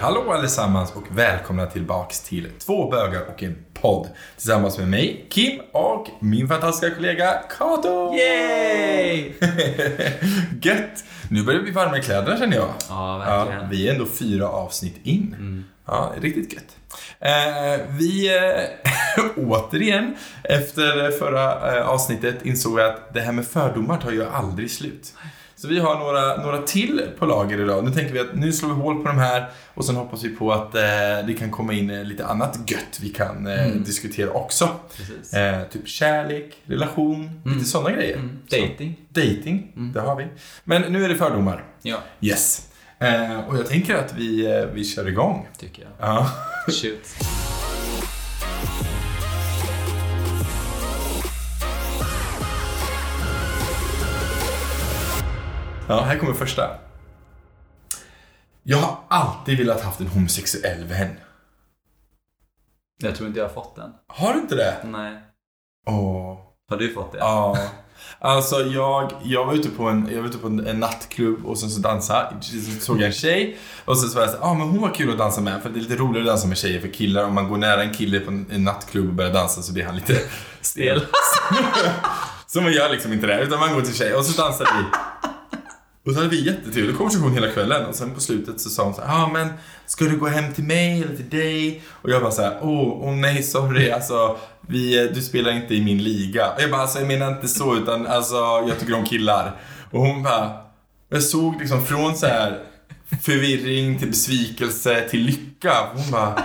[0.00, 4.08] Hallå allesammans och välkomna tillbaks till Två bögar och en podd.
[4.36, 8.14] Tillsammans med mig, Kim och min fantastiska kollega Kato.
[8.14, 9.32] Yay!
[10.62, 11.04] Gött!
[11.30, 12.68] Nu börjar vi varma i kläderna känner jag.
[12.88, 13.70] Ja, verkligen.
[13.70, 15.64] vi är ändå fyra avsnitt in.
[15.86, 16.76] Ja, riktigt gött.
[17.18, 23.98] Eh, vi, eh, återigen, efter förra eh, avsnittet insåg vi att det här med fördomar
[23.98, 25.14] tar ju aldrig slut.
[25.60, 27.84] Så vi har några, några till på lager idag.
[27.84, 30.28] Nu tänker vi att nu slår vi hål på de här och sen hoppas vi
[30.28, 30.80] på att eh,
[31.26, 34.68] det kan komma in eh, lite annat gött vi kan eh, diskutera också.
[35.32, 38.16] Eh, typ kärlek, relation, lite sådana grejer.
[38.16, 38.38] Mm.
[38.48, 38.96] Så, Dating.
[39.08, 40.26] dating, det har vi.
[40.64, 41.64] Men nu är det fördomar.
[41.82, 42.68] Ja, Yes.
[42.98, 45.48] Eh, och jag tänker att vi, eh, vi kör igång.
[45.58, 45.92] tycker jag.
[45.98, 46.30] Ja.
[46.66, 47.16] Shoot.
[55.90, 56.70] Ja, här kommer första.
[58.62, 61.16] Jag har alltid velat haft en homosexuell vän.
[63.02, 63.92] Jag tror inte jag har fått den.
[64.06, 64.76] Har du inte det?
[64.84, 65.18] Nej.
[65.86, 66.38] Åh.
[66.68, 67.18] Har du fått det?
[67.18, 67.58] Ja.
[68.18, 71.58] Alltså jag, jag var ute på en, jag var ute på en, en nattklubb och
[71.58, 74.54] sen så dansade, så såg jag en tjej och sen så var jag såhär, ah,
[74.54, 76.58] men hon var kul att dansa med för det är lite roligare att dansa med
[76.58, 79.32] tjejer för killar om man går nära en kille på en, en nattklubb och börjar
[79.32, 80.14] dansa så blir han lite
[80.60, 81.02] stel.
[82.46, 85.09] Så man gör liksom inte det utan man går till tjej och så dansar vi.
[86.10, 88.94] Och så hade vi jättetrevlig konversation hela kvällen och sen på slutet så sa hon
[88.94, 89.48] så här, ja ah, men
[89.86, 91.82] ska du gå hem till mig eller till dig?
[91.88, 95.74] Och jag bara så här, åh, oh, nej sorry alltså, vi, eh, du spelar inte
[95.74, 96.50] i min liga.
[96.50, 98.36] Och jag bara, alltså jag menar inte så utan alltså
[98.68, 99.56] jag tycker om killar.
[99.90, 100.50] Och hon bara,
[101.08, 102.58] jag såg liksom från så här
[103.22, 105.72] förvirring till besvikelse till lycka.
[105.94, 106.42] Hon bara,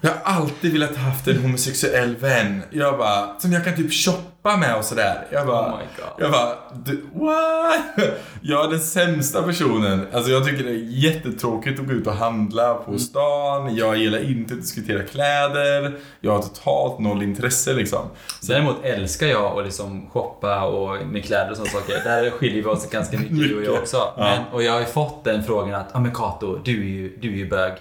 [0.00, 2.62] jag har alltid velat haft en homosexuell vän.
[2.70, 5.26] Jag bara, som jag kan typ shoppa med och sådär.
[5.30, 5.80] Jag bara, Oh
[6.18, 8.08] jag bara, du, what?
[8.40, 10.06] Jag är den sämsta personen.
[10.12, 13.76] Alltså jag tycker det är jättetråkigt att gå ut och handla på stan.
[13.76, 15.96] Jag gillar inte att diskutera kläder.
[16.20, 18.00] Jag har totalt noll intresse liksom.
[18.48, 22.04] Däremot älskar jag att liksom shoppa och med kläder och sådana saker.
[22.04, 23.82] Där skiljer vi oss ganska mycket, du och jag Mycket.
[23.82, 23.96] också.
[23.96, 24.12] Ja.
[24.16, 27.16] Men, och jag har ju fått den frågan att, ja men Kato, du är ju,
[27.16, 27.72] du är ju bög.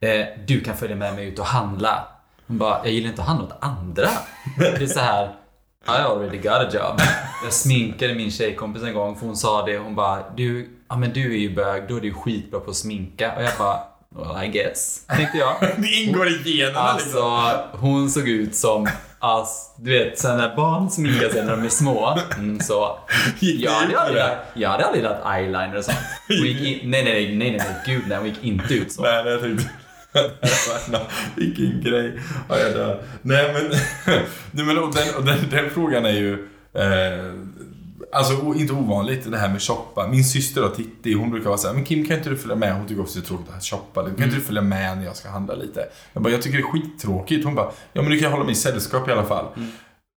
[0.00, 2.04] Eh, du kan följa med mig ut och handla.
[2.46, 4.08] Hon bara, jag gillar inte att handla åt andra.
[4.58, 5.34] Det är så här,
[5.86, 7.00] I already got a job.
[7.44, 9.78] Jag sminkade min tjejkompis en gång för hon sa det.
[9.78, 12.76] Hon bara, du, ja men du är ju bög, då är du skitbra på att
[12.76, 13.32] sminka.
[13.36, 13.78] Och jag bara,
[14.16, 15.56] well I guess, tänkte jag.
[15.76, 17.22] Det ingår i generna liksom.
[17.22, 21.64] Alltså, hon såg ut som, alltså, du vet, sådana där barn sminkar sig när de
[21.64, 22.18] är små.
[22.38, 22.98] Mm, så.
[23.40, 24.22] Jag hade, aldrig,
[24.54, 25.98] jag hade aldrig lagt eyeliner och sånt.
[26.28, 29.02] Hon gick in, nej, nej, nej, nej, nej, gud nej, hon gick inte ut så.
[29.02, 29.24] Nej.
[29.24, 29.56] Nej,
[31.36, 32.18] Vilken grej.
[32.48, 33.02] Ja, jag dör.
[33.22, 33.78] Nej, men,
[34.50, 36.48] nej, men och den, och den, den frågan är ju...
[36.74, 37.34] Eh,
[38.12, 40.08] alltså inte ovanligt det här med shoppa.
[40.08, 42.74] Min syster då, Titti, hon brukar vara såhär, men Kim kan inte du följa med?
[42.74, 44.02] Hon tycker också det är tråkigt att shoppa.
[44.02, 45.84] Kan inte du följa med när jag ska handla lite?
[46.12, 47.44] Jag bara, jag tycker det är skittråkigt.
[47.44, 49.46] Hon bara, ja men du kan hålla mig i sällskap i alla fall.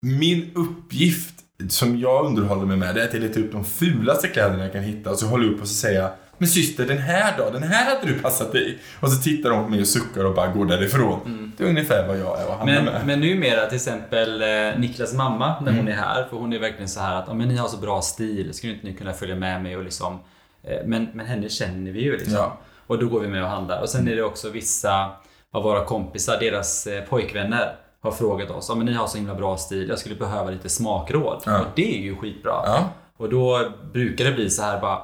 [0.03, 1.35] Min uppgift
[1.69, 4.73] som jag underhåller mig med det är att jag letar upp de fulaste kläderna jag
[4.73, 7.35] kan hitta och så håller jag upp och så säger jag Men syster, den här
[7.39, 7.51] då?
[7.51, 8.79] Den här hade du passat i.
[9.01, 11.53] Och så tittar de på mig och suckar och bara går därifrån.
[11.57, 13.07] Det är ungefär vad jag är och handlar Men, med.
[13.07, 16.89] men numera till exempel eh, Niklas mamma när hon är här, för hon är verkligen
[16.89, 19.63] så här att om ni har så bra stil, skulle inte ni kunna följa med
[19.63, 20.19] mig och liksom
[20.63, 22.35] eh, men, men henne känner vi ju liksom.
[22.35, 22.59] Ja.
[22.87, 23.81] Och då går vi med och handlar.
[23.83, 25.11] Och sen är det också vissa
[25.53, 29.57] av våra kompisar, deras eh, pojkvänner har frågat oss om ni har så himla bra
[29.57, 31.43] stil, jag skulle behöva lite smakråd.
[31.47, 31.61] Ja.
[31.61, 32.53] Och det är ju skitbra.
[32.65, 32.89] Ja.
[33.17, 35.03] Och då brukar det bli så här bara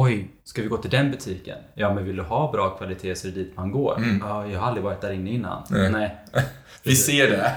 [0.00, 1.58] Oj, ska vi gå till den butiken?
[1.74, 4.02] Ja, men vill du ha bra kvalitet så är det dit man går.
[4.20, 5.62] Ja, jag har aldrig varit där inne innan.
[5.70, 5.90] Nej.
[5.90, 6.16] Nej.
[6.82, 7.52] Vi ser det.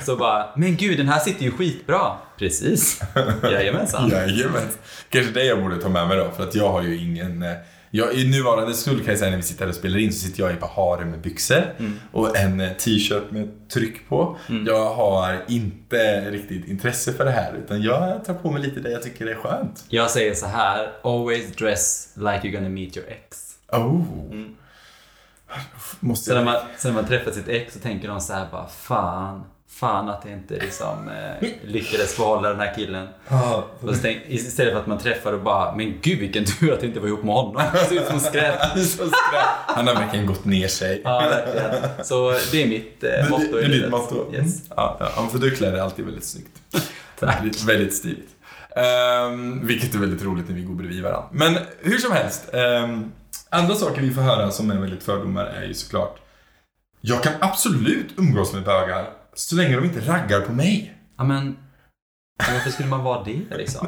[0.04, 2.12] Så bara, men gud den här sitter ju skitbra.
[2.38, 3.00] Precis.
[3.42, 4.08] Jajamensan.
[4.08, 4.68] Jajamän.
[5.08, 7.44] Kanske det jag borde ta med mig då, för att jag har ju ingen...
[7.90, 10.26] Jag, I nuvarande stund kan jag säga när vi sitter här och spelar in så
[10.26, 11.62] sitter jag i harem med byxor
[12.12, 14.38] och en eh, t-shirt med tryck på.
[14.66, 18.90] Jag har inte riktigt intresse för det här utan jag tar på mig lite det
[18.90, 19.84] jag tycker är skönt.
[19.88, 23.54] Jag säger så här, always dress like you're gonna meet your ex.
[23.72, 24.02] Oh.
[26.00, 28.46] Måste Så när man, så när man träffar sitt ex så tänker de så här
[28.52, 33.08] bara, fan, fan att jag inte liksom eh, lyckades behålla den här killen.
[33.28, 36.72] Ja, Och så tänk, istället för att man träffar och bara, men gud vilken tur
[36.72, 37.62] att jag inte var ihop med honom.
[37.72, 38.54] Det ser ut som skräp.
[39.66, 41.00] Han har verkligen gått ner sig.
[41.04, 42.04] Ja, verkligen.
[42.04, 44.34] Så det är mitt eh, Det- motto det i är ditt motto?
[44.34, 44.62] Yes.
[44.76, 46.62] Ja, ja, för du klär dig alltid väldigt snyggt.
[47.20, 47.36] Tack.
[47.40, 48.28] Väldigt, väldigt stiligt.
[48.76, 51.28] Ehm, vilket är väldigt roligt när vi går bredvid varandra.
[51.32, 52.54] Men hur som helst.
[52.54, 53.12] ehm,
[53.50, 56.16] andra saker vi får höra som är väldigt fördomar är ju såklart
[57.00, 59.06] Jag kan absolut umgås med bögar
[59.38, 60.94] så länge de inte raggar på mig.
[61.18, 61.56] Ja, men
[62.52, 63.86] varför skulle man vara det liksom?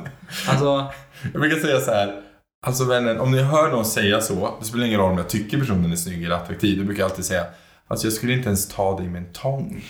[0.48, 0.92] Alltså,
[1.32, 2.22] Jag brukar säga så här.
[2.66, 5.58] Alltså vännen, om ni hör någon säga så, det spelar ingen roll om jag tycker
[5.58, 6.78] personen är snygg eller attraktiv.
[6.78, 7.44] Jag brukar alltid säga,
[7.88, 9.84] alltså jag skulle inte ens ta dig med en tång.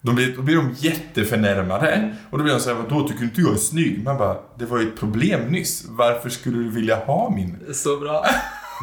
[0.00, 1.88] Då blir, då blir de jätteförnärmade.
[1.90, 2.16] Mm.
[2.30, 4.04] Och då blir de såhär, vadå tycker inte jag är snygg?
[4.04, 5.84] Man bara, det var ju ett problem nyss.
[5.88, 7.74] Varför skulle du vilja ha min?
[7.74, 8.26] Så bra.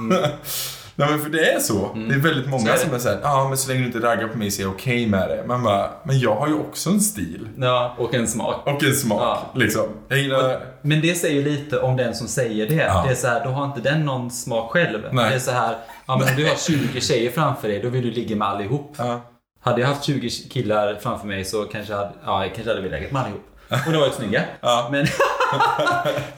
[0.95, 1.92] Nej men för det är så.
[1.95, 2.50] Det är väldigt Mm.
[2.50, 4.62] Många är som är såhär, ja men så länge du inte raggar på mig så
[4.62, 5.44] är jag okej med det.
[5.48, 7.48] Man bara, men jag har ju också en stil.
[7.57, 8.68] Ja, och en smak.
[8.68, 9.51] Och en smak, Ja.
[9.56, 9.84] liksom.
[10.07, 10.60] Jag gillar...
[10.81, 12.75] Men det säger ju lite om den som säger det.
[12.75, 13.04] Ja.
[13.06, 15.00] Det är så här, då har inte den någon smak själv.
[15.12, 15.30] Nej.
[15.30, 15.75] Det är så här,
[16.06, 16.56] ja men om du har
[16.92, 18.96] 20 tjejer framför dig, då vill du ligga med allihop.
[18.98, 19.22] Ja.
[19.62, 22.81] Hade jag haft 20 killar framför mig så kanske jag hade, ja, jag kanske hade
[22.81, 23.44] velat ligga med allihop.
[23.86, 24.44] Och det var varit snygga.
[24.62, 24.90] Ja.
[24.92, 25.06] Men,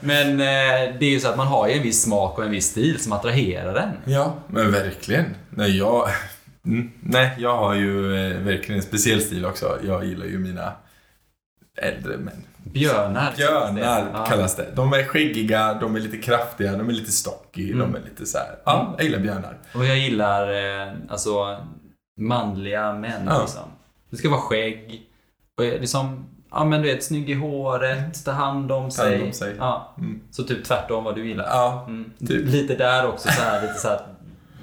[0.00, 2.50] men eh, det är ju så att man har ju en viss smak och en
[2.50, 4.12] viss stil som attraherar en.
[4.12, 5.34] Ja, men verkligen.
[5.50, 6.08] Nej, jag...
[6.66, 9.78] Mm, nej, jag har ju eh, verkligen en speciell stil också.
[9.86, 10.72] Jag gillar ju mina
[11.82, 12.44] äldre män.
[12.64, 13.32] Björnar.
[13.36, 14.66] Björnar kallas det.
[14.74, 17.78] De är skäggiga, de är lite kraftiga, de är lite stocky, Mm.
[17.92, 18.46] de är lite så här.
[18.64, 19.58] Ja, jag gillar björnar.
[19.74, 20.52] Och jag gillar
[20.86, 21.56] eh, alltså
[22.20, 23.40] manliga män Ja.
[23.40, 23.62] liksom.
[24.10, 25.02] Det ska vara skägg.
[25.58, 29.22] Och liksom, ja men du vet, snygg i håret, ta hand om Ta hand sig.
[29.22, 29.54] om sig.
[29.58, 29.94] Ja.
[29.98, 30.20] Mm.
[30.30, 31.44] Så typ tvärtom vad du gillar.
[31.44, 32.12] Ja, Mm.
[32.26, 32.46] typ.
[32.48, 34.00] Lite där också så här, lite så här,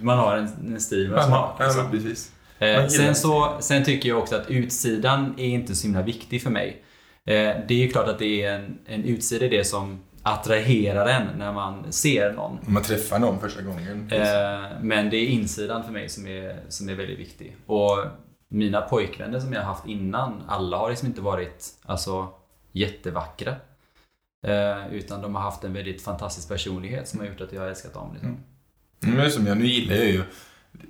[0.02, 1.56] man har en, en stil med smak.
[1.60, 1.84] ja, liksom.
[1.84, 2.32] men precis.
[2.60, 6.50] Eh, sen, så, sen tycker jag också att utsidan är inte så himla viktig för
[6.50, 6.84] mig.
[7.26, 7.34] Eh,
[7.68, 11.28] det är ju klart att det är en, en utsida i det som attraherar en
[11.38, 12.58] när man ser någon.
[12.68, 14.10] Man träffar någon första gången.
[14.12, 17.56] Eh, men det är insidan för mig som är, som är väldigt viktig.
[17.66, 17.98] Och
[18.54, 22.28] mina pojkvänner som jag har haft innan, alla har liksom inte varit alltså,
[22.72, 23.56] jättevackra.
[24.48, 27.68] Eh, utan de har haft en väldigt fantastisk personlighet som har gjort att jag har
[27.68, 28.10] älskat dem.
[28.14, 28.38] Liksom.
[29.04, 30.24] Mm, men som jag, nu gillar jag ju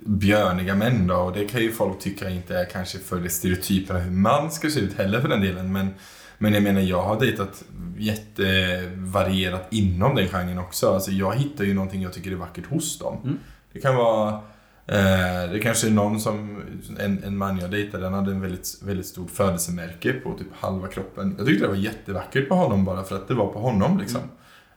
[0.06, 3.98] björniga män då och det kan ju folk tycka inte är kanske för det stereotyperna
[3.98, 5.72] hur man ska se ut heller för den delen.
[5.72, 5.94] Men,
[6.38, 7.64] men jag menar, jag har dejtat
[7.98, 10.94] jättevarierat inom den genren också.
[10.94, 13.20] Alltså jag hittar ju någonting jag tycker är vackert hos dem.
[13.24, 13.38] Mm.
[13.72, 14.40] Det kan vara
[14.86, 16.62] det kanske är någon som,
[16.98, 20.88] en, en man jag dejtade, han hade en väldigt, väldigt stort födelsemärke på typ halva
[20.88, 21.34] kroppen.
[21.38, 24.20] Jag tyckte det var jättevackert på honom bara för att det var på honom liksom.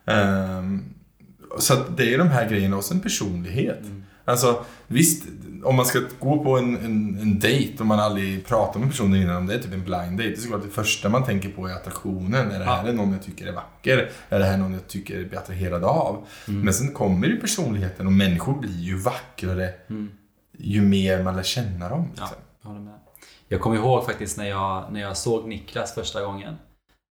[0.05, 0.83] Ehm,
[1.59, 3.81] så att det är de här grejerna och sen personlighet.
[4.27, 5.27] Alltså visst,
[5.63, 9.21] om man ska gå på en, en, en dejt och man aldrig pratar med personen
[9.21, 11.49] innan, om det är typ en blind date, det är såklart det första man tänker
[11.49, 12.51] på är attraktionen.
[12.51, 12.91] Är det här Ja.
[12.93, 14.09] någon jag tycker är vacker?
[14.29, 16.25] Är det här någon jag tycker är attraherad av?
[16.45, 20.09] Men sen kommer ju personligheten och människor blir ju vackrare Mm.
[20.57, 22.07] ju mer man lär känna dem.
[22.15, 22.37] Ja, Liksom.
[22.61, 22.93] jag håller med.
[23.47, 26.53] Jag kommer ihåg faktiskt när jag, när jag såg Niklas första gången.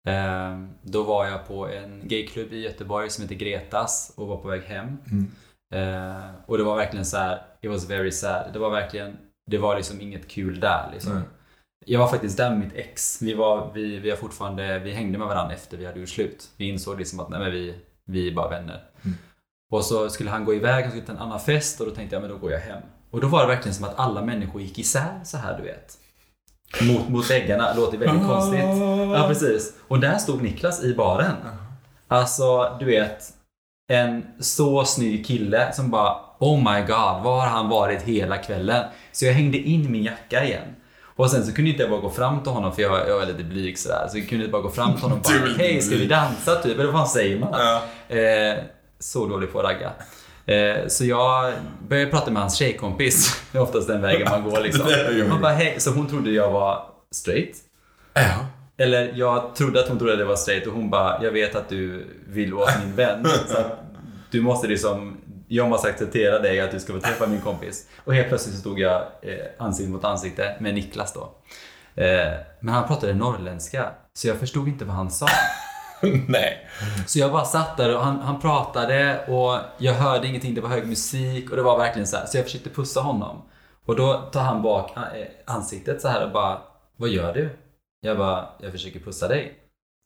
[0.09, 4.49] Eh, då var jag på en gayklubb i Göteborg som heter Gretas och var på
[4.49, 4.87] väg hem.
[4.87, 5.27] Mm.
[5.75, 8.53] Eh, och det var verkligen så här, it was very sad.
[8.53, 9.17] Det var verkligen,
[9.51, 11.15] det var liksom inget kul där liksom.
[11.15, 11.23] Nej.
[11.87, 13.23] Jag var faktiskt där med mitt ex.
[13.23, 16.51] Vi, var, vi, vi, har fortfarande, vi hängde med varandra efter vi hade gjort slut.
[16.57, 17.75] Vi insåg liksom att nej, men vi,
[18.05, 18.83] vi är bara vänner.
[19.05, 19.17] Mm.
[19.73, 22.17] Och så skulle han gå iväg, han skulle till en annan fest och då tänkte
[22.17, 22.83] jag men då går jag hem.
[23.11, 25.99] Och då var det verkligen som att alla människor gick isär så här du vet.
[26.83, 28.61] Mot, mot väggarna, låter väldigt konstigt.
[29.15, 29.75] Ja precis.
[29.89, 31.37] Och där stod Niklas i baren.
[32.09, 33.36] Alltså du vet,
[33.89, 38.85] en så snygg kille som bara Oh my god, var har han varit hela kvällen?
[39.13, 40.75] Så jag hängde in min jacka igen.
[41.17, 43.27] Och sen så kunde inte jag bara gå fram till honom för jag, jag var
[43.27, 44.09] lite blyg sådär.
[44.11, 46.09] Så jag kunde inte bara gå fram till honom och bara Hej, ska vi blyg."
[46.11, 46.75] dansa typ?
[46.79, 47.49] Eller vad fan säger man?
[47.53, 47.83] Ja.
[48.17, 48.55] Eh,
[48.99, 49.91] så dålig på att ragga.
[50.47, 51.53] Eh, så jag
[51.89, 53.43] började prata med hans tjejkompis.
[53.53, 54.87] Det är oftast den vägen man går liksom.
[55.29, 55.75] Man bara, hej.
[55.79, 57.57] Så hon trodde jag var straight.
[58.15, 58.47] Ja.
[58.79, 61.55] Eller jag trodde att hon trodde att jag var straight och hon bara, jag vet
[61.55, 63.27] att du vill åt min vän.
[63.47, 63.57] Så
[64.31, 65.17] du måste liksom,
[65.49, 67.89] jag måste acceptera dig att du ska få träffa min kompis.
[68.05, 71.21] Och helt plötsligt så stod jag eh, ansikte mot ansikte med Niklas då.
[72.03, 75.27] Eh, men han pratade norrländska, så jag förstod inte vad han sa.
[76.29, 76.69] Nej.
[77.07, 80.69] Så jag bara satt där och han, han pratade och jag hörde ingenting, det var
[80.69, 82.27] hög musik och det var verkligen så här.
[82.27, 83.43] Så jag försökte pussa honom.
[83.87, 85.03] Och då tar han bak eh,
[85.45, 86.59] ansiktet så här och bara,
[86.97, 87.51] vad gör du?
[88.07, 89.55] Jag bara, jag försöker pussa dig.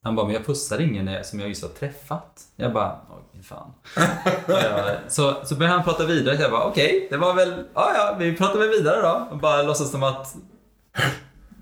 [0.04, 2.42] Han bara, men jag pussar ingen som jag just har träffat.
[2.56, 3.72] Jag bara, åh fan.
[4.46, 6.36] bara, så, så började han prata vidare.
[6.36, 9.28] Jag bara, okej, det var väl, ja ja, vi pratar väl vidare då.
[9.30, 10.34] Och bara låtsas som att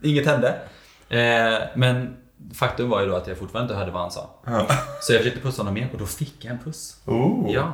[0.02, 0.59] inget hände.
[1.09, 2.16] Eh, men
[2.54, 4.30] faktum var ju då att jag fortfarande inte hörde vad han sa.
[5.00, 6.97] Så jag försökte pussa honom mer och då fick jag en puss.
[7.07, 7.52] Oh.
[7.52, 7.73] Ja.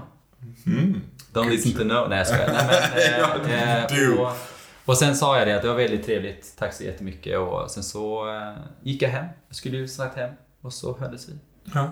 [0.67, 1.01] Mm.
[1.33, 2.07] Don't listen to no.
[2.09, 2.53] Nej jag skojar.
[2.53, 4.54] Nej, men, Ja, eh, eh, och,
[4.85, 6.55] och sen sa jag det att det var väldigt trevligt.
[6.59, 7.39] Tack så jättemycket.
[7.39, 9.27] Och sen så eh, gick jag hem.
[9.49, 10.31] Jag skulle ju snabbt hem.
[10.61, 11.33] Och så hördes vi.
[11.75, 11.91] Ja.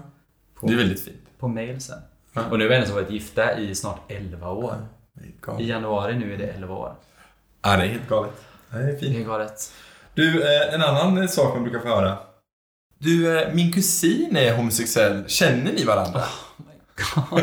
[0.55, 1.17] På, Det är väldigt fint.
[1.39, 1.99] på mail sen.
[2.33, 2.43] Ja.
[2.51, 4.75] Och nu är vi ändå varit gifta i snart 11 år.
[5.49, 6.95] Är I januari nu är det 11 år.
[7.63, 8.45] Ja, det är helt galet.
[8.71, 9.15] Ja, Det är fint.
[9.15, 9.73] Det är galet.
[10.15, 12.19] Du, eh, en annan eh, sak man brukar få höra.
[12.99, 15.25] Du, min kusin är homosexuell.
[15.29, 16.23] Känner ni varandra?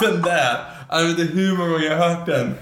[0.00, 0.56] den där.
[0.90, 2.54] Jag vet inte hur många gånger jag har hört den.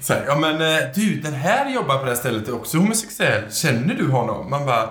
[0.00, 2.78] Så här, ja men eh, du, den här jobbar på det här stället är också
[2.78, 3.52] homosexuell.
[3.52, 4.50] Känner du honom?
[4.50, 4.90] Man bara,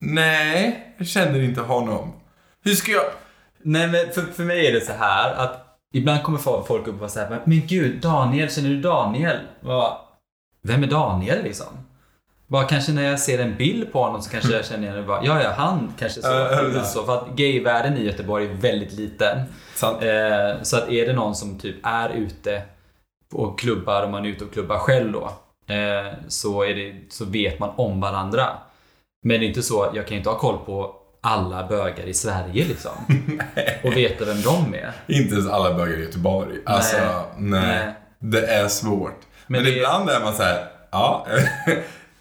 [0.00, 2.12] nej, jag känner inte honom.
[2.64, 3.04] Hur ska jag...
[3.62, 7.10] Nej men för, för mig är det så här att ibland kommer folk upp och
[7.10, 9.38] säger Men gud, Daniel, känner du Daniel?
[9.60, 9.96] Bara,
[10.62, 11.66] Vem är Daniel liksom?
[12.46, 15.24] Bara kanske när jag ser en bild på honom så kanske jag känner igen bara,
[15.24, 16.28] ja ja, han kanske så.
[16.28, 19.38] Uh, så för att gayvärlden i Göteborg är väldigt liten.
[19.82, 22.62] Eh, så att är det någon som typ är ute
[23.32, 25.24] och klubbar och man är ute och klubbar själv då.
[25.74, 28.48] Eh, så, är det, så vet man om varandra.
[29.22, 32.64] Men det är inte så, jag kan inte ha koll på alla bögar i Sverige
[32.64, 32.92] liksom.
[33.84, 34.92] och veta vem de är.
[35.06, 36.58] Inte ens alla bögar i Göteborg.
[36.66, 36.96] Alltså,
[37.36, 37.60] nej.
[37.60, 37.94] nej.
[38.18, 39.20] Det är svårt.
[39.46, 39.76] Men, men det...
[39.76, 41.26] ibland är man så här, ja.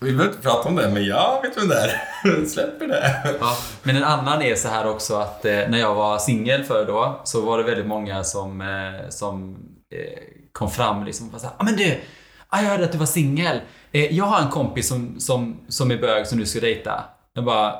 [0.01, 2.45] Vi behöver inte prata om det, men jag vet vem det är.
[2.45, 3.35] Släpper det.
[3.39, 6.85] Ja, men en annan är så här också att eh, när jag var singel förr
[6.85, 9.57] då, så var det väldigt många som, eh, som
[9.91, 11.99] eh, kom fram liksom och var såhär, ah, men du,
[12.51, 13.61] jag hörde att du var singel.
[13.91, 17.03] Eh, jag har en kompis som, som, som är bög som du ska dejta.
[17.33, 17.75] Jag bara,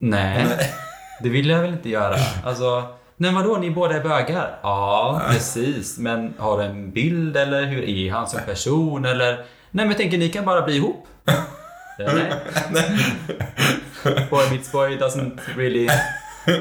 [0.00, 0.74] nej, nej.
[1.22, 2.16] det vill jag väl inte göra.
[2.44, 4.58] Alltså, Nej vadå, ni båda är bögar?
[4.62, 5.98] Ja, precis.
[5.98, 9.36] Men har du en bild eller hur är han som person eller?
[9.36, 11.06] Nej men jag tänker ni kan bara bli ihop.
[11.98, 12.32] nej.
[14.30, 15.88] Boy meets boy doesn't really...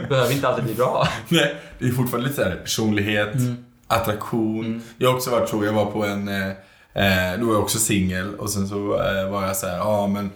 [0.09, 1.07] Behöver inte alltid bli bra.
[1.29, 3.65] Nej, det är fortfarande lite såhär personlighet, mm.
[3.89, 4.65] Attraktion.
[4.65, 4.81] Mm.
[4.97, 6.27] Jag har också varit så, jag var på en...
[6.27, 6.47] Eh,
[6.93, 10.07] eh då var jag också singel och sen så eh, var jag så här, ja
[10.07, 10.31] men...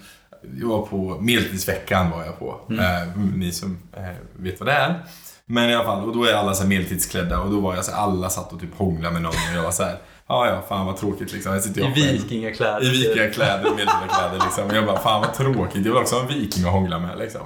[0.59, 2.59] Jag var på medeltidsveckan var jag på.
[2.69, 2.79] Mm.
[2.79, 4.03] Eh, ni som eh,
[4.35, 5.03] vet vad det är.
[5.45, 7.91] Men i alla fall, och då är alla så medeltidsklädda och då var jag så
[7.91, 10.61] här, alla satt och typ hånglade med någon och jag var så här, ja ja,
[10.69, 11.53] fan vad tråkigt liksom.
[11.53, 12.83] Jag sitter I vikingakläder.
[12.85, 14.67] I vikingakläder, medeltida kläder liksom.
[14.67, 15.85] Och jag bara, fan vad tråkigt.
[15.85, 17.41] Jag vill också ha en viking att hångla med liksom.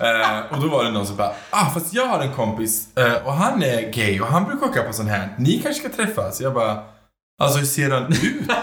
[0.00, 3.26] Eh, och då var det någon som bara, ah fast jag har en kompis eh,
[3.26, 5.28] och han är gay och han brukar åka på sån här.
[5.38, 6.40] Ni kanske ska träffas?
[6.40, 6.82] Jag bara,
[7.42, 8.48] alltså hur ser han ut?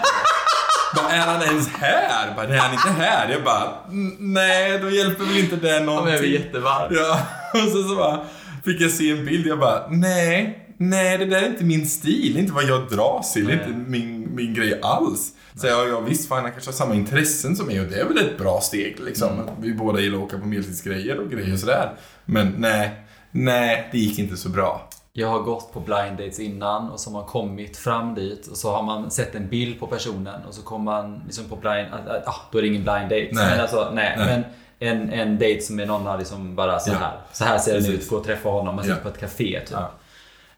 [0.96, 2.34] Bara, är han ens här?
[2.36, 3.28] Bara, är han inte här?
[3.28, 3.72] Jag bara,
[4.18, 6.14] nej, då hjälper väl inte det någonting.
[6.14, 6.92] Han är jättevarm.
[6.94, 7.18] Ja,
[7.52, 8.20] och så, så bara,
[8.64, 9.46] fick jag se en bild.
[9.46, 12.38] Jag bara, nej, nej det där är inte min stil.
[12.38, 13.46] Inte vad jag dras till.
[13.46, 15.32] Det är inte min, min grej alls.
[15.56, 18.04] Så jag, ja, visst, fan, han kanske har samma intressen som mig och det är
[18.04, 19.32] väl ett bra steg liksom.
[19.32, 19.46] Mm.
[19.60, 21.92] Vi båda gillar att åka på medeltidsgrejer och grejer och sådär.
[22.24, 22.90] Men nej,
[23.30, 24.88] nej, det gick inte så bra.
[25.12, 28.56] Jag har gått på blind dates innan och så har man kommit fram dit och
[28.56, 31.88] så har man sett en bild på personen och så kommer man liksom på blind...
[32.26, 33.28] Ah, då är det ingen blind date.
[33.32, 33.50] Nej.
[33.50, 34.14] Men alltså, nej.
[34.18, 34.26] nej.
[34.26, 34.44] Men
[34.88, 37.00] en, en date som är någon har liksom bara så här.
[37.00, 37.20] Ja.
[37.32, 39.02] Så här ser den ut, gå och träffa honom, man sitter ja.
[39.02, 39.70] på ett café typ.
[39.70, 39.90] Ja.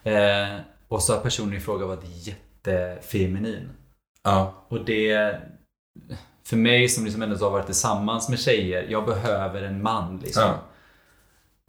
[0.07, 3.69] Eh, och så har personen i fråga varit jättefeminin.
[4.23, 4.67] Ja.
[4.69, 5.41] Och det...
[6.45, 10.43] För mig som liksom ändå har varit tillsammans med tjejer, jag behöver en man liksom.
[10.43, 10.63] Ja.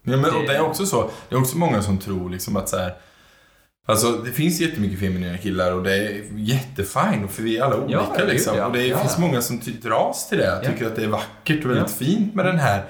[0.04, 0.32] Ja, men, det...
[0.32, 1.10] Och det är också så.
[1.30, 2.98] Det är också många som tror liksom att så här,
[3.90, 8.06] Alltså det finns jättemycket feminina killar och det är jättefint för vi är alla olika
[8.18, 8.58] ja, liksom.
[8.58, 8.98] Ja, och det ja.
[8.98, 10.62] finns många som dras till det.
[10.66, 12.84] Tycker att det är vackert och väldigt fint med den här,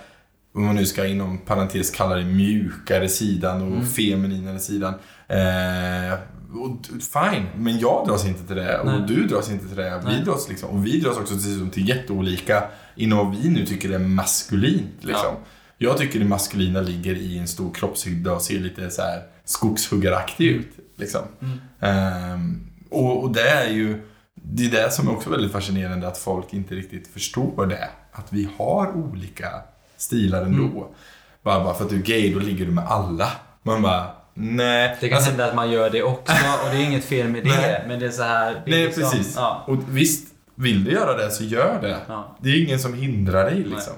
[0.57, 3.85] om man nu ska inom parentes kalla det mjukare sidan och mm.
[3.85, 4.93] femininare sidan.
[5.27, 6.19] Eh,
[6.53, 9.03] och, fine, men jag dras inte till det och Nej.
[9.07, 10.03] du dras inte till det.
[10.07, 12.63] Vi dras liksom, och vi dras också till, till jätteolika
[12.95, 14.95] inom vad vi nu tycker är maskulint.
[14.99, 15.35] Liksom.
[15.77, 20.47] Jag tycker det maskulina ligger i en stor kroppshydda och ser lite så här skogshuggaraktig
[20.47, 20.71] ut.
[20.95, 21.21] Liksom.
[21.79, 22.33] Mm.
[22.33, 24.01] Um, och, och, det är ju
[24.33, 27.89] det är det som är också väldigt fascinerande att folk inte riktigt förstår det.
[28.11, 29.49] Att vi har olika
[29.97, 30.63] stilar ändå.
[30.63, 30.83] Mm.
[31.43, 33.31] Bara, bara för att du är gay, då ligger du med alla.
[33.63, 34.97] Man bara, nej.
[34.99, 37.43] Det kan alltså, hända att man gör det också och det är inget fel med
[37.43, 37.49] det.
[37.49, 37.83] Nej.
[37.87, 38.53] Men det är så här.
[38.53, 39.33] Det nej, liksom, precis.
[39.35, 39.63] Ja.
[39.67, 41.97] Och visst, vill du göra det så gör det.
[42.07, 42.37] Ja.
[42.41, 43.93] Det är ingen som hindrar dig liksom.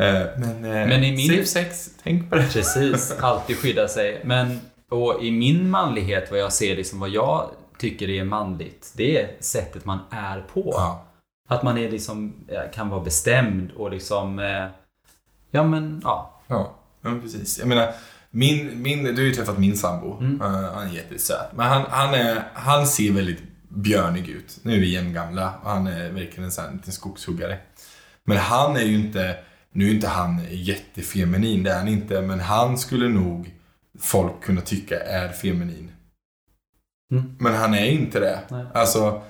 [0.00, 1.28] Eh, men, eh, men i min...
[1.28, 2.42] safe sex, tänk på det.
[2.52, 4.20] Precis, alltid skydda sig.
[4.24, 4.60] Men
[4.90, 9.30] och i min manlighet, vad jag ser liksom, vad jag tycker är manligt, det är
[9.40, 10.70] sättet man är på.
[10.76, 11.06] Ja.
[11.48, 12.34] Att man är liksom,
[12.74, 14.66] kan vara bestämd och liksom, eh,
[15.50, 16.40] ja men, ja.
[16.46, 17.58] Ja, ja precis.
[17.58, 17.92] Jag menar,
[18.30, 20.18] min, min, du har ju träffat min sambo.
[20.20, 20.40] Mm.
[20.42, 21.52] Uh, han är jättesöt.
[21.54, 24.58] Men han, han, är, han ser väldigt björnig ut.
[24.62, 27.58] Nu är vi jämngamla och han är verkligen en sån här liten skogshuggare.
[28.24, 29.36] Men han är ju inte,
[29.72, 32.20] nu är inte han jättefeminin, det är han inte.
[32.20, 33.54] Men han skulle nog
[34.00, 35.92] folk kunna tycka är feminin.
[37.12, 37.36] Mm.
[37.38, 38.40] Men han är inte det.
[38.50, 38.66] Nej.
[38.74, 39.22] Alltså,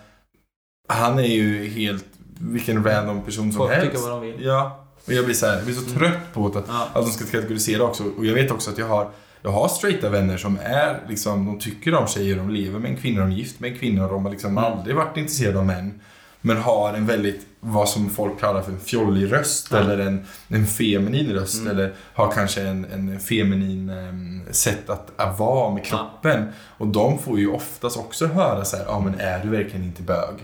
[0.88, 2.06] han är ju helt
[2.40, 3.84] vilken random person som folk helst.
[3.84, 4.44] Folk tycker vad de vill.
[4.44, 4.86] Ja.
[5.06, 5.98] Och jag blir så här, jag blir så mm.
[5.98, 6.88] trött på att, ja.
[6.92, 8.04] att de ska kategorisera också.
[8.18, 9.10] Och jag vet också att jag har
[9.42, 12.96] jag har straighta vänner som är liksom, de tycker om tjejer, de lever med en
[12.96, 14.64] kvinna, de är gift med en kvinna, de har liksom mm.
[14.64, 16.00] aldrig varit intresserade av män.
[16.40, 19.78] Men har en väldigt, vad som folk kallar för en fjollig röst Ja.
[19.78, 21.60] eller en, en feminin röst.
[21.60, 21.70] Mm.
[21.70, 26.48] Eller har kanske en, en feminin em, sätt att, att vara med kroppen.
[26.78, 30.02] Och de får ju oftast också höra så här, ja men är du verkligen inte
[30.02, 30.34] bög?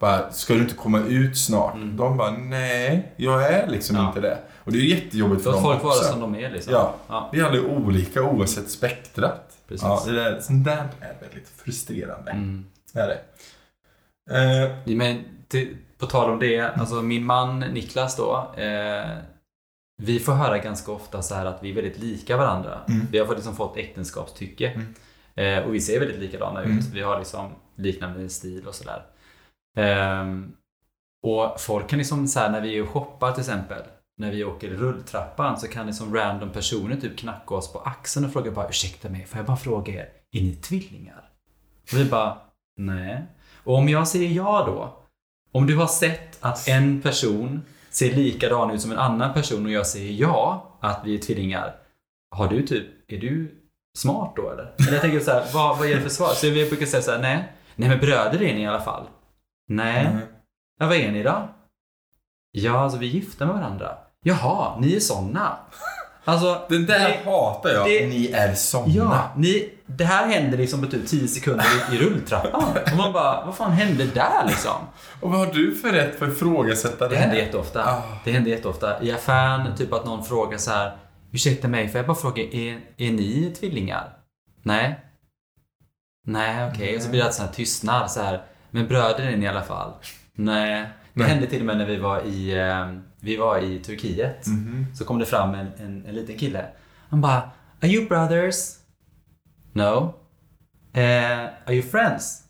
[0.00, 0.18] Mm.
[0.20, 1.74] Bara, ska du inte komma ut snart?
[1.74, 1.96] Mm.
[1.96, 4.08] De bara, nej, jag är liksom Ja.
[4.08, 4.38] inte det.
[4.64, 6.72] Och det är jättejobbigt för Låt dem folk vara som de är liksom.
[6.72, 6.94] Ja.
[7.08, 7.30] ja.
[7.32, 9.56] Vi är alla olika oavsett spektrat.
[9.68, 9.82] Precis.
[9.82, 12.30] Ja, det där, sånt där är väldigt frustrerande.
[12.30, 12.66] Mm.
[12.92, 13.20] Det är det.
[14.30, 18.54] Eh, Men till, på tal om det, alltså min man Niklas då.
[18.56, 19.08] Eh,
[20.02, 22.78] vi får höra ganska ofta så här att vi är väldigt lika varandra.
[22.88, 23.06] Mm.
[23.10, 24.68] Vi har liksom fått äktenskapstycke.
[24.70, 24.94] Mm.
[25.58, 26.78] Eh, och vi ser väldigt likadana Mm.
[26.78, 26.84] ut.
[26.92, 29.02] Vi har liksom liknande stil och sådär.
[29.76, 30.52] Um,
[31.22, 33.82] och folk kan liksom så här när vi är och shoppar till exempel.
[34.16, 38.32] När vi åker rulltrappan så kan liksom random personer typ knacka oss på axeln och
[38.32, 41.30] fråga bara ursäkta mig, får jag bara fråga er, är ni tvillingar?
[41.92, 42.38] Och vi bara
[42.76, 43.22] nej.
[43.64, 44.98] Och om jag säger ja då,
[45.52, 49.72] om du har sett att en person ser likadan ut som en annan person och
[49.72, 51.76] jag säger ja, att vi är tvillingar.
[52.30, 53.54] Har du typ, är du
[53.98, 54.74] smart då eller?
[54.78, 56.28] Eller jag tänker så här, vad, vad är det för svar?
[56.28, 57.52] Så vi brukar säga så här, nej.
[57.76, 59.06] Nej men bröder är ni i alla fall.
[59.68, 60.04] Nej.
[60.14, 60.26] nej.
[60.80, 61.48] Ja, vad är ni då?
[62.52, 63.98] Ja, alltså vi är gifta med varandra.
[64.22, 65.56] Jaha, ni är såna.
[66.24, 67.86] Alltså, Den där det- hatar jag.
[67.86, 68.86] det- Ni är såna.
[68.94, 72.62] Ja, ni, det här händer liksom på typ 10 sekunder i, i rulltrappan.
[72.92, 74.76] Och man bara, vad fan hände där liksom?
[75.20, 77.84] Och vad har du för rätt för att ifrågasätta det, Det händer jätteofta.
[77.84, 78.02] Ah.
[78.24, 79.02] Det händer jätteofta.
[79.02, 80.96] I affären, typ att någon frågar så här.
[81.32, 84.12] Ursäkta mig, får jag bara fråga, är, är ni tvillingar?
[84.62, 85.00] Nej.
[86.26, 86.96] Nej, okej.
[86.96, 88.42] Och så blir det alltid sån här tystnad så här.
[88.70, 89.92] Men bröder är ni i alla fall?
[90.34, 90.82] Nej.
[91.14, 91.28] Det Nej.
[91.28, 94.46] hände till och med när vi var i, eh, vi var i Turkiet.
[94.46, 94.86] Mhm.
[94.94, 96.64] Så kom det fram en, en, en liten kille.
[97.10, 97.50] Han bara,
[97.82, 98.74] Are you brothers?
[99.72, 100.14] No.
[100.92, 102.42] Eh, are you friends?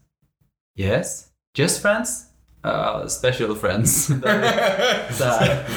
[0.78, 1.24] Yes.
[1.58, 2.24] Just friends?
[2.66, 4.06] Uh, special friends.
[5.18, 5.58] så här.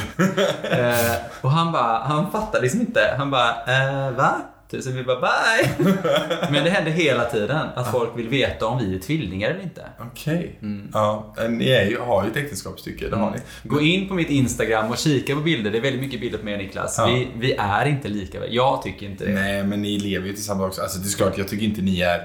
[0.64, 3.16] Eh, och han bara, han fattar liksom inte.
[3.18, 4.42] Han bara, eh, va?
[4.72, 5.94] Typ, Så vi bara, bye!
[6.52, 9.86] Men det händer hela tiden att folk vill veta om vi är tvillingar eller inte.
[10.00, 10.60] Okej.
[10.62, 10.90] Mm.
[10.94, 13.38] Ja, ni är ju, har ju ett äktenskapsstycke, det har ni.
[13.70, 15.72] Gå in på mitt Instagram och kika på bilder.
[15.72, 16.96] Det är väldigt mycket bilder på mig och Niklas.
[16.98, 17.06] Ja.
[17.06, 18.48] Vi, vi är inte lika.
[18.48, 19.32] Jag tycker inte det.
[19.32, 20.82] Nej, men ni lever ju tillsammans också.
[20.82, 22.22] Alltså det är klart, jag tycker inte ni är...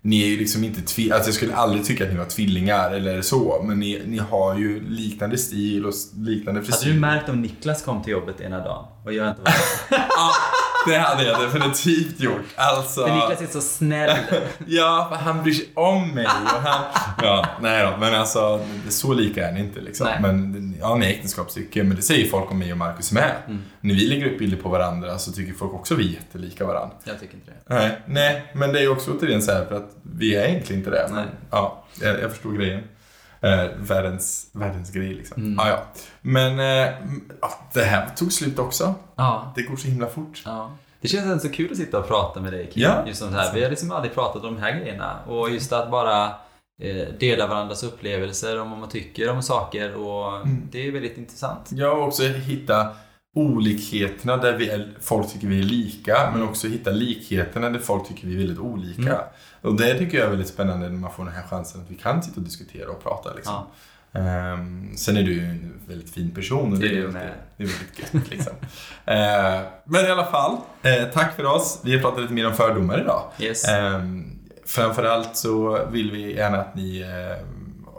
[0.00, 1.16] Ni är ju liksom inte tvillingar.
[1.16, 3.64] Alltså jag skulle aldrig tycka att ni var tvillingar eller så.
[3.64, 6.78] Men ni, ni har ju liknande stil och liknande frisyr.
[6.86, 9.52] Hade du märkt om Niklas kom till jobbet ena dagen och jag inte var?
[9.90, 10.32] Ja,
[10.86, 12.44] det hade jag definitivt gjort.
[12.56, 13.06] Alltså...
[13.06, 14.16] För Niklas är så snäll.
[14.66, 16.26] Ja, för han bryr sig om mig.
[16.26, 16.84] Och han,
[17.22, 20.06] ja, nej då, men alltså så lika är ni inte liksom.
[20.06, 20.18] Nej.
[20.22, 23.32] Men ja, ni är äktenskapsstycke, men det säger folk om mig och Marcus med.
[23.46, 23.62] Mm.
[23.80, 26.96] När vi lägger upp bilder på varandra så tycker folk också vi är jättelika varandra.
[27.04, 27.74] Jag tycker inte det.
[27.74, 30.80] Nej, nej, men det är ju också återigen så här för att vi är egentligen
[30.80, 31.06] inte det.
[31.08, 31.34] Men, Nej.
[31.50, 32.82] ja, jag, jag förstår grejen.
[33.40, 35.42] Eh, världens, världens grej liksom.
[35.42, 35.54] Mm.
[35.58, 35.82] Ja, ja.
[36.20, 36.94] Men eh,
[37.40, 38.94] ja, det här tog slut också.
[39.16, 39.52] Ja.
[39.56, 40.42] Det går så himla fort.
[40.44, 40.70] ja.
[41.00, 42.82] Det känns ändå så kul att sitta och prata med dig Kim.
[42.82, 43.06] Ja.
[43.06, 43.54] Just sånt här.
[43.54, 45.18] Vi har liksom aldrig pratat om de här grejerna.
[45.26, 46.24] Och just att bara
[46.82, 49.94] eh, dela varandras upplevelser om vad man tycker om saker.
[49.94, 50.68] Och Mm.
[50.70, 51.70] Det är väldigt intressant.
[51.72, 52.88] Jag har också hitta
[53.34, 58.08] olikheterna där vi är, folk tycker vi är lika, men också hitta likheterna där folk
[58.08, 59.02] tycker vi är väldigt olika.
[59.02, 59.24] Mm.
[59.62, 61.94] Och det tycker jag är väldigt spännande när man får den här chansen att vi
[61.94, 63.34] kan sitta och diskutera och prata.
[63.34, 63.54] Liksom.
[63.54, 63.66] Ja.
[64.20, 67.32] Ehm, sen är du ju en väldigt fin person och Det det, är med.
[67.56, 68.30] det är väldigt gött.
[68.30, 68.52] Liksom.
[69.04, 71.80] Ehm, men i alla fall, eh, tack för oss.
[71.84, 73.22] Vi har pratat lite mer om fördomar idag.
[73.38, 73.68] Yes.
[73.68, 77.46] Ehm, framförallt så vill vi gärna att ni eh,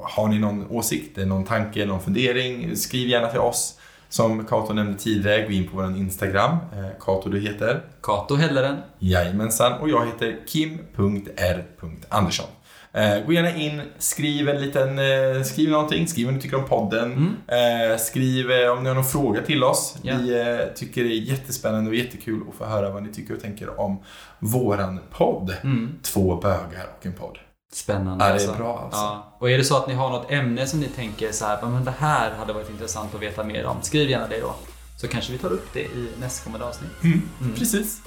[0.03, 3.78] har ni någon åsikt, någon tanke, någon fundering, skriv gärna till oss.
[4.09, 6.51] Som Kato nämnde tidigare, gå in på vår Instagram.
[6.51, 7.81] Eh, Kato du heter.
[8.03, 8.77] Kato Helleren.
[8.99, 9.79] Jajamensan.
[9.79, 12.45] Och jag heter kim.r.andersson.
[12.93, 16.65] Eh, gå gärna in, skriv en liten, eh, skriv någonting, skriv vad ni tycker om
[16.65, 17.35] podden.
[17.47, 19.97] Eh, skriv om ni har någon fråga till oss.
[20.01, 20.15] Ja.
[20.17, 23.79] Vi tycker det är jättespännande och jättekul att få höra vad ni tycker och tänker
[23.79, 24.03] om
[24.39, 25.55] våran podd.
[25.63, 25.99] Mm.
[26.03, 27.37] Två bögar och en podd.
[27.73, 28.57] Spännande Ja, det är alltså.
[28.63, 28.99] bra alltså.
[28.99, 29.35] Ja.
[29.39, 31.69] Och är det så att ni har något ämne som ni tänker så här, "Ja,
[31.69, 33.77] men det här hade varit intressant att veta mer om.
[33.81, 34.55] Skriv gärna det då.
[34.97, 36.91] Så kanske vi tar upp det i nästkommande avsnitt.
[37.03, 37.55] Mm, Mm.
[37.55, 37.97] Precis.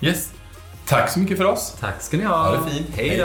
[0.00, 0.30] Yes.
[0.86, 1.76] Tack så mycket för oss.
[1.80, 2.36] Tack ska ni ha.
[2.36, 2.86] Ha det fint.
[2.96, 3.24] Hej då.